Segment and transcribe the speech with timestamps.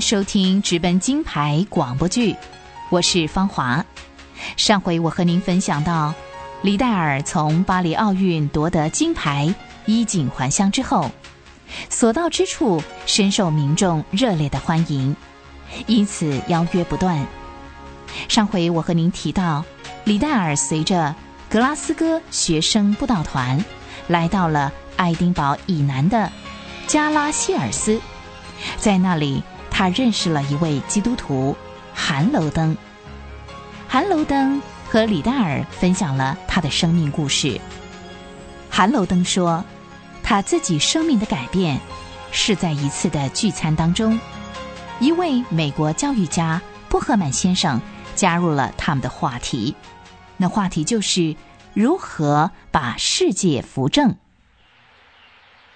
[0.00, 2.34] 收听直奔金牌广播剧，
[2.90, 3.84] 我是芳华。
[4.56, 6.14] 上回我和您分享到，
[6.62, 9.54] 李戴尔从巴黎奥运夺得金牌，
[9.84, 11.10] 衣锦还乡之后，
[11.88, 15.14] 所到之处深受民众热烈的欢迎，
[15.86, 17.26] 因此邀约不断。
[18.28, 19.64] 上回我和您提到，
[20.04, 21.14] 李戴尔随着
[21.48, 23.64] 格拉斯哥学生布道团，
[24.08, 26.30] 来到了爱丁堡以南的
[26.86, 28.00] 加拉希尔斯。
[28.78, 29.42] 在那里，
[29.78, 31.54] 他认识了一位基督徒
[31.92, 32.74] 韩楼登。
[33.86, 34.58] 韩楼登
[34.88, 37.60] 和李戴尔分享了他的生命故事。
[38.70, 39.62] 韩楼登说，
[40.22, 41.78] 他自己生命的改变
[42.32, 44.18] 是在一次的聚餐当中，
[44.98, 47.78] 一位美国教育家布赫曼先生
[48.14, 49.76] 加入了他们的话题。
[50.38, 51.36] 那话题就是
[51.74, 54.16] 如何把世界扶正。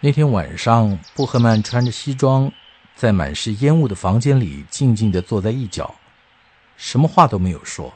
[0.00, 2.50] 那天晚上，布赫曼穿着西装。
[2.94, 5.94] 在满是烟雾的房间里，静静地坐在一角，
[6.76, 7.92] 什么话都没有说。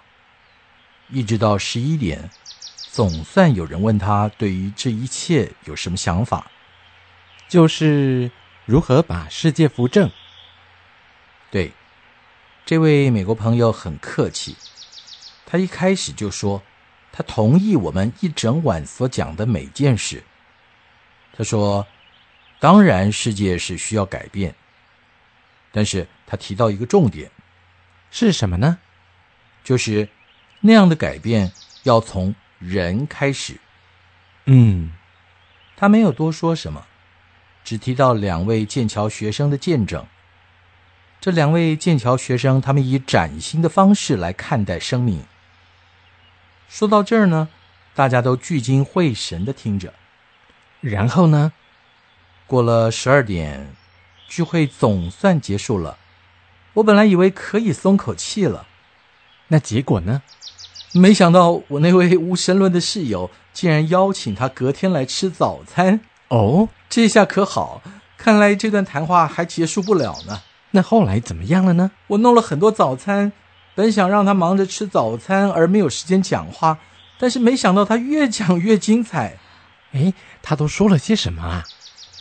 [1.09, 2.29] 一直到十一点，
[2.91, 6.51] 总算有人问他对于这一切有什么想法，
[7.49, 8.31] 就是
[8.65, 10.11] 如何把世界扶正。
[11.51, 11.73] 对，
[12.65, 14.57] 这位美国朋友很客气，
[15.47, 16.61] 他一开始就说
[17.13, 20.25] 他同意我们一整晚所讲的每件事。
[21.33, 21.87] 他说
[22.59, 24.53] ：“当然，世界是需要改变。”
[25.77, 27.31] 但是他提到一个重点，
[28.11, 28.79] 是什么呢？
[29.63, 30.09] 就是
[30.61, 31.53] 那样的改变
[31.83, 33.61] 要从人开始。
[34.47, 34.93] 嗯，
[35.77, 36.87] 他没有多说什么，
[37.63, 40.07] 只提到两位剑桥学生的见证。
[41.21, 45.27] 这两位剑桥学生，他们以崭新的方式来看待生命。
[46.71, 47.51] 说到这儿呢，
[47.95, 49.93] 大家都聚精会神的听着。
[50.81, 51.53] 然后呢，
[52.47, 53.77] 过了十二点。
[54.29, 55.99] 聚会总算结束了，
[56.75, 58.67] 我本来以为可以松口气了，
[59.49, 60.23] 那结果呢？
[60.93, 66.01] 没想到我那位无神论的室友竟然邀请他隔天来吃早餐。
[66.29, 67.83] 哦，这下可好，
[68.17, 70.41] 看来这段谈话还结束不了呢。
[70.71, 71.91] 那后来怎么样了呢？
[72.09, 73.33] 我弄了很多早餐，
[73.75, 76.79] 本想让他忙着吃早餐而没有时间讲话，
[77.19, 79.39] 但是没想到他越讲越精彩。
[79.93, 80.13] 哎，
[80.43, 81.65] 他都说了些什么啊？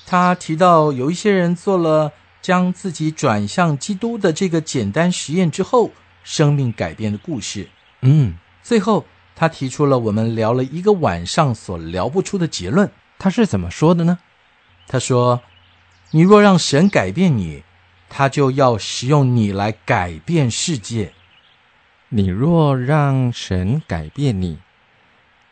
[0.08, 5.90] 他提到，有一些人做了将自己转向基督的这个简单实验之后，
[6.24, 7.70] 生命改变的故事。
[8.02, 9.06] 嗯，最后
[9.36, 12.92] 他提出了我们聊了一个晚上所聊不出的结论。
[13.18, 14.20] 他是怎么说的呢？
[14.88, 15.42] 他说
[16.12, 17.64] ：“你若让神改变你，
[18.08, 21.14] 他就要使用你来改变世界；
[22.10, 24.60] 你若让神改变你，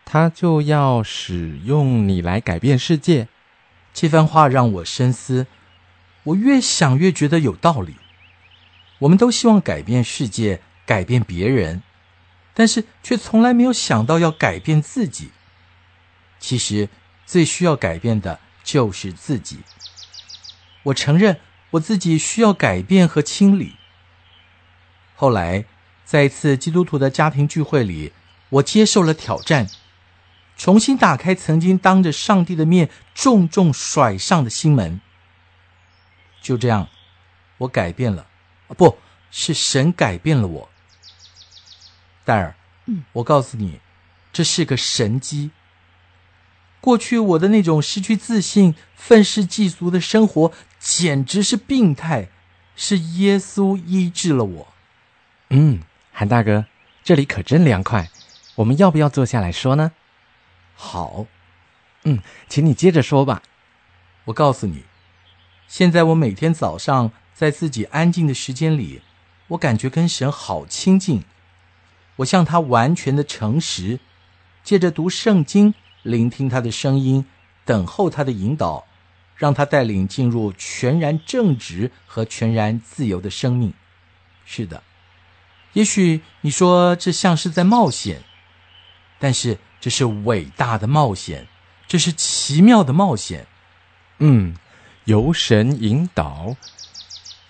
[0.05, 3.27] 他就要使用你来改变世界。”
[3.93, 5.45] 这番话让我深思，
[6.23, 7.95] 我越想越觉得有道理。
[8.99, 11.83] 我们都希望改变世界，改变别人，
[12.53, 15.31] 但是却从来没有想到要改变自己。
[16.39, 16.89] 其实
[17.25, 19.59] 最需要改变的就是自己。
[20.83, 21.39] 我承认
[21.71, 23.75] 我自己需要改变和清理。
[25.15, 25.65] 后来，
[26.03, 28.11] 在一次基督徒的家庭聚会里，
[28.49, 29.69] 我接受了挑战。
[30.57, 35.01] 重新打开曾经当着上帝的面重重甩上的心门。
[36.41, 36.89] 就这样，
[37.59, 38.27] 我改变了，
[38.67, 38.97] 啊不
[39.31, 40.69] 是神改变了我。
[42.25, 42.55] 戴尔，
[42.85, 43.79] 嗯，我告诉你，
[44.31, 45.51] 这是个神机。
[46.79, 52.29] 过去我的那种失去自信、愤世嫉俗的生活，简直是病态。
[52.75, 54.73] 是耶稣医治了我。
[55.51, 56.65] 嗯，韩大哥，
[57.03, 58.09] 这里可真凉快。
[58.55, 59.91] 我们要不要坐下来说呢？
[60.75, 61.25] 好，
[62.03, 63.41] 嗯，请你接着说吧。
[64.25, 64.83] 我告诉你，
[65.67, 69.01] 现在我每天早上在自己安静的时间里，
[69.49, 71.23] 我感觉跟神好亲近。
[72.17, 73.99] 我向他完全的诚实，
[74.63, 75.73] 借着读圣经，
[76.03, 77.25] 聆听他的声音，
[77.65, 78.85] 等候他的引导，
[79.35, 83.73] 让他带领进入全然正直和全然自由的生命。
[84.45, 84.83] 是的，
[85.73, 88.21] 也许你说这像是在冒险，
[89.23, 89.57] 但是。
[89.83, 91.45] 这是伟大的冒险，
[91.89, 93.45] 这是奇妙的冒险。
[94.19, 94.55] 嗯，
[95.03, 96.55] 由神引导，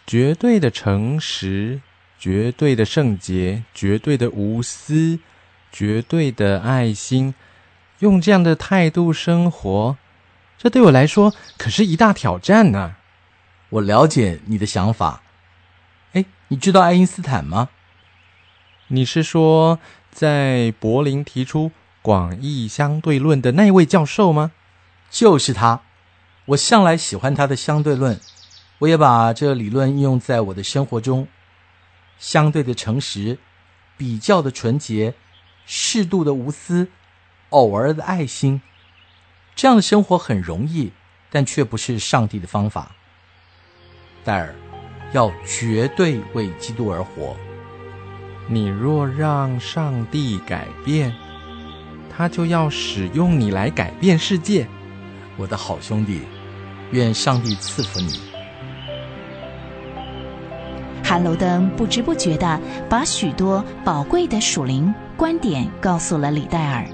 [0.08, 1.80] 绝对的诚实，
[2.18, 5.20] 绝对的圣洁，绝对的无私，
[5.72, 7.36] 绝对的爱心，
[8.00, 9.96] 用这样的态度生活，
[10.58, 12.96] 这对我来说可是一大挑战呢。
[13.70, 15.22] 我了解你的想法。
[16.14, 17.70] 哎，你知道爱因斯坦吗？
[18.88, 19.80] 你是说
[20.14, 21.72] 在柏林提出？
[22.04, 24.52] 广义相对论的那位教授吗？
[25.10, 25.82] 就是他。
[26.48, 28.20] 我向来喜欢他的相对论。
[28.80, 31.28] 我也把这理论应用在我的生活中。
[32.20, 33.40] 相对的诚实，
[33.98, 35.14] 比较的纯洁，
[35.66, 36.90] 适度的无私，
[37.50, 38.62] 偶尔的爱心，
[39.56, 40.92] 这样的生活很容易，
[41.32, 42.92] 但却不是上帝的方法。
[44.26, 44.54] 戴尔，
[45.14, 47.36] 要绝对为基督而活。
[48.48, 51.14] 你若让上帝改变，
[52.16, 54.68] 他就要使用你来改变世界。
[55.38, 56.22] 我的好兄弟，
[56.92, 58.20] 愿上帝赐福你。
[61.04, 62.60] 韩楼登不知不觉的
[62.90, 66.86] 把许多宝贵的属灵观点告诉了李戴尔。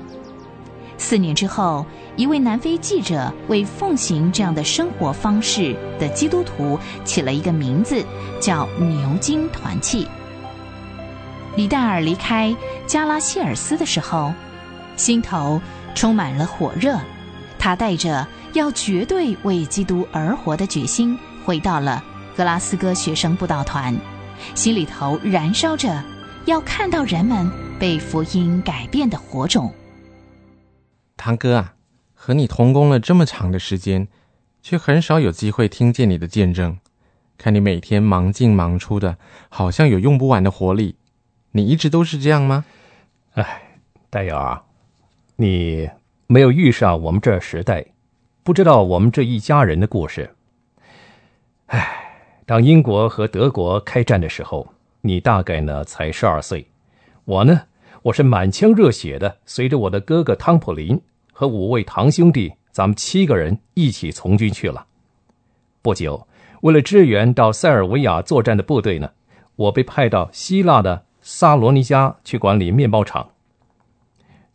[0.98, 1.86] 四年之后，
[2.16, 8.04] 一位南非记者为奉行这样的生活方式的基督徒起了一个名字，
[8.42, 10.08] 叫“牛津团契”。
[11.56, 12.56] 李戴尔离开
[12.88, 14.34] 加拉希尔斯的时候，
[14.96, 15.62] 心头
[15.94, 16.98] 充满了火热。
[17.58, 22.02] 他带着要绝对为基督而活的决心，回到了
[22.38, 23.94] 格拉斯哥学生布道团，
[24.56, 26.02] 心里头燃烧着
[26.46, 29.74] 要看到人们被福音改变的火种。
[31.18, 31.74] 堂哥啊，
[32.14, 34.08] 和你同工了这么长的时间，
[34.62, 36.78] 却很少有机会听见你的见证。
[37.38, 39.18] 看你每天忙进忙出的，
[39.50, 40.96] 好像有用不完的活力。
[41.52, 42.64] 你一直都是这样吗？
[43.34, 43.80] 哎，
[44.10, 44.64] 戴瑶啊，
[45.36, 45.90] 你
[46.28, 47.86] 没有遇上我们这时代，
[48.44, 50.36] 不知道我们这一家人的故事。
[51.68, 54.68] 哎，当英国和德国开战的时候，
[55.02, 56.68] 你大概呢才十二岁，
[57.26, 57.62] 我呢，
[58.04, 61.02] 我是满腔热血的，随着我的哥哥汤普林
[61.34, 64.86] 和五位堂兄弟，咱们七个人一起从军去了。
[65.82, 66.28] 不久，
[66.62, 69.12] 为了支援到塞尔维亚作战的部队呢，
[69.56, 71.06] 我被派到希腊的。
[71.22, 73.32] 萨罗尼加去管理面包厂，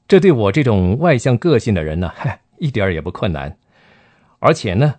[0.08, 3.56] 这对我这种外向个性的人呢，嗨， 一点也不困难。
[4.38, 4.96] 而且呢，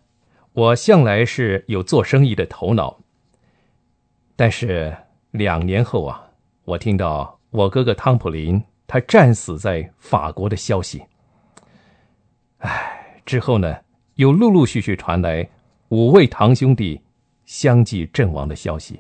[0.54, 3.00] 我向来是有做生意的头脑。
[4.36, 4.96] 但是
[5.32, 6.30] 两年后啊，
[6.66, 11.04] 我听到我哥哥汤普林他战死在法国的消息。
[12.60, 13.78] 唉，之后呢，
[14.16, 15.48] 又陆陆续续传来
[15.90, 17.00] 五位堂兄弟
[17.46, 19.00] 相继阵亡的消息。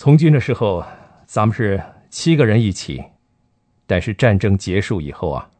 [0.00, 0.82] 从军的时候，
[1.26, 3.04] 咱们是七个人一起，
[3.86, 5.50] 但是战争结束以后啊，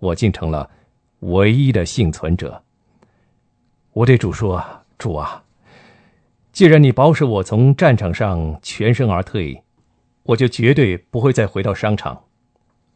[0.00, 0.68] 我竟成了
[1.20, 2.64] 唯一的幸存者。
[3.92, 4.60] 我对主说
[4.98, 5.44] ：“主啊，
[6.50, 9.62] 既然你保守我从战场上全身而退，
[10.24, 12.24] 我就绝对不会再回到商场。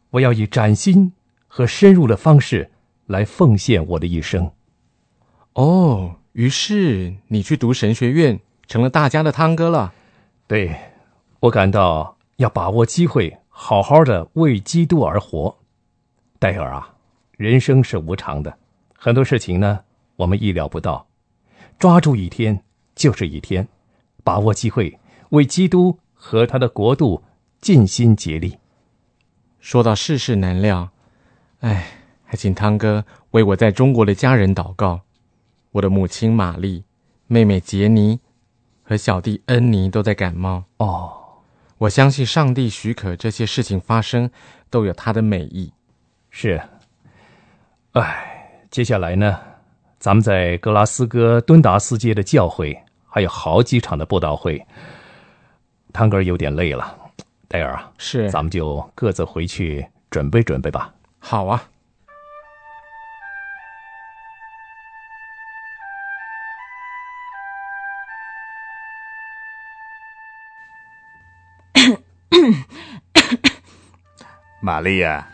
[0.09, 1.13] 我要以崭新
[1.47, 2.69] 和深入的方式
[3.05, 4.51] 来奉献我的一生。”
[5.55, 9.93] 哦，于是你去读神学院，成了大家的汤哥了。
[10.51, 10.75] 对，
[11.39, 15.57] 我感到要把握机会，好好的为基督而活。
[16.39, 16.93] 戴尔啊，
[17.37, 18.53] 人生是无常的，
[18.93, 19.79] 很多事情呢，
[20.17, 21.07] 我们意料不到。
[21.79, 22.61] 抓住一天
[22.95, 23.65] 就是一天，
[24.25, 24.99] 把握机会，
[25.29, 27.23] 为基督和他的国度
[27.61, 28.57] 尽心竭力。
[29.61, 30.89] 说到世事难料，
[31.61, 31.87] 哎，
[32.25, 34.99] 还请汤哥为我在中国的家人祷告。
[35.71, 36.83] 我的母亲玛丽，
[37.27, 38.19] 妹妹杰尼。
[38.83, 41.13] 和小弟恩尼都在感冒哦，
[41.77, 44.29] 我相信上帝许可这些事情发生，
[44.69, 45.71] 都有他的美意。
[46.29, 46.61] 是，
[47.93, 49.39] 哎，接下来呢，
[49.99, 52.77] 咱们在格拉斯哥敦达斯街的教会
[53.07, 54.65] 还有好几场的布道会，
[55.93, 56.95] 汤哥有点累了，
[57.47, 60.93] 戴尔啊，是，咱们就各自回去准备准备吧。
[61.19, 61.63] 好啊。
[74.61, 75.27] 玛丽呀，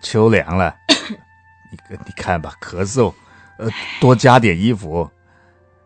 [0.00, 0.74] 秋凉了，
[1.70, 3.12] 你你看吧，咳嗽，
[3.58, 3.68] 呃，
[4.00, 5.08] 多加点衣服。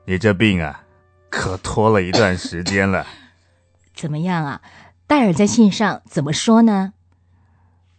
[0.05, 0.83] 你这病啊，
[1.29, 3.07] 可拖了一段时间了。
[3.95, 4.62] 怎么样啊？
[5.07, 6.93] 戴尔在信上怎么说呢？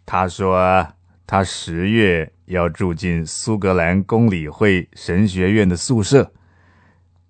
[0.06, 0.94] 他说
[1.26, 6.32] 他十月要住进苏格兰公理会神学院的宿舍，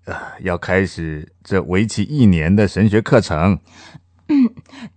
[0.05, 3.59] 呃，要开始这为期一年的神学课程。
[4.29, 4.49] 嗯，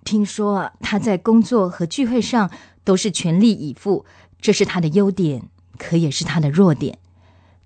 [0.04, 2.50] 听说他在工作和聚会上
[2.84, 4.04] 都是全力以赴，
[4.40, 5.42] 这是他的优点，
[5.78, 6.98] 可也是他的弱点。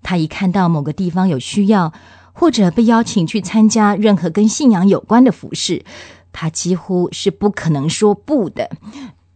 [0.03, 1.93] 他一看到某个地方有需要，
[2.33, 5.85] 或者被邀请去参加任何跟信仰有关的服饰，
[6.31, 8.71] 他几乎是不可能说不的。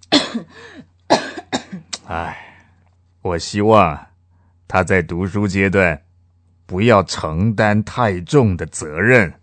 [2.08, 2.38] 唉，
[3.22, 4.08] 我希望
[4.68, 6.02] 他在读书阶段
[6.66, 9.34] 不要承担太重的责任。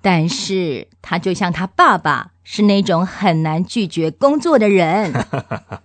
[0.00, 5.12] 但是他就像他爸爸，是那种很难拒绝工作的人。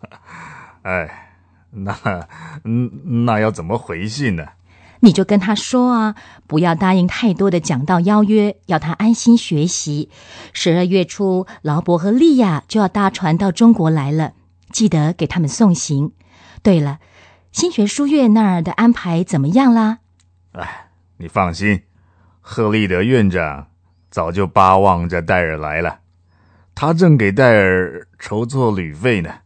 [0.84, 1.36] 哎，
[1.72, 2.28] 那
[2.64, 4.46] 嗯，那要怎么回信呢？
[5.00, 6.16] 你就跟他说啊，
[6.48, 10.10] 不要答应太多的讲道邀约，要他安心学习。
[10.54, 14.32] 十二月初，劳勃和利亚就要搭船到中国来了，
[14.72, 16.14] 记得给他们送行。
[16.62, 17.00] 对了，
[17.52, 19.98] 新学书院那儿的安排怎么样啦？
[20.54, 21.82] 哎，你放心，
[22.40, 23.68] 赫利德院长
[24.14, 26.02] 早就巴望着戴尔来了，
[26.76, 29.40] 他正给戴尔筹措旅费呢。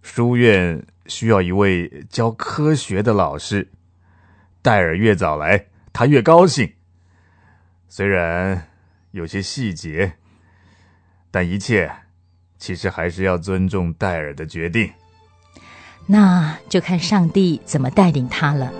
[0.00, 3.70] 书院需要一位教科学的老师。
[4.62, 6.72] 戴尔越早来，他越高兴。
[7.86, 8.68] 虽然
[9.10, 10.14] 有些细节，
[11.30, 11.92] 但一切
[12.56, 14.90] 其实还是要尊重戴尔的决定。
[16.06, 18.72] 那就看上帝怎么带领他了。